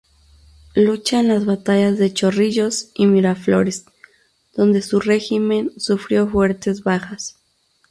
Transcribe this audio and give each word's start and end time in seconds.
Lucha 0.73 1.19
en 1.19 1.27
las 1.27 1.45
batallas 1.45 1.99
de 1.99 2.11
Chorrillos 2.11 2.89
y 2.95 3.05
Miraflores, 3.05 3.85
donde 4.55 4.81
su 4.81 4.99
regimiento 4.99 5.79
sufrió 5.79 6.27
fuertes 6.27 6.81
bajas. 6.81 7.37